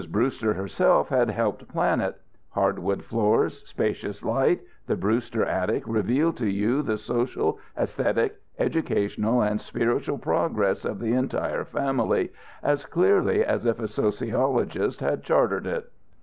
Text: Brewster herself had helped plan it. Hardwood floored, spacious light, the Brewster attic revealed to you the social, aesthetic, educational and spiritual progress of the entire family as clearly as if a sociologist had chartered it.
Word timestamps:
Brewster 0.09 0.55
herself 0.55 1.09
had 1.09 1.29
helped 1.29 1.67
plan 1.67 2.01
it. 2.01 2.19
Hardwood 2.49 3.03
floored, 3.03 3.51
spacious 3.51 4.23
light, 4.23 4.61
the 4.87 4.95
Brewster 4.95 5.45
attic 5.45 5.83
revealed 5.85 6.37
to 6.37 6.47
you 6.49 6.81
the 6.81 6.97
social, 6.97 7.59
aesthetic, 7.77 8.41
educational 8.57 9.43
and 9.43 9.61
spiritual 9.61 10.17
progress 10.17 10.85
of 10.85 10.97
the 10.97 11.13
entire 11.13 11.65
family 11.65 12.33
as 12.63 12.83
clearly 12.87 13.45
as 13.45 13.63
if 13.67 13.79
a 13.79 13.87
sociologist 13.87 15.01
had 15.01 15.21
chartered 15.21 15.67
it. 15.67 15.91